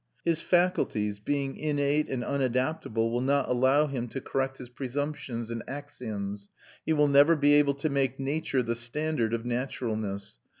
His 0.25 0.41
faculties 0.41 1.19
being 1.19 1.55
innate 1.57 2.09
and 2.09 2.23
unadaptable 2.23 3.11
will 3.11 3.21
not 3.21 3.47
allow 3.47 3.85
him 3.85 4.07
to 4.07 4.19
correct 4.19 4.57
his 4.57 4.67
presumptions 4.67 5.51
and 5.51 5.61
axioms; 5.67 6.49
he 6.83 6.91
will 6.93 7.07
never 7.07 7.35
be 7.35 7.53
able 7.53 7.75
to 7.75 7.87
make 7.89 8.19
nature 8.19 8.63
the 8.63 8.73
standard 8.75 9.31
of 9.31 9.45
naturalness. 9.45 10.39